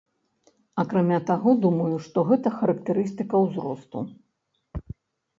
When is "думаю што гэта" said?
1.65-2.53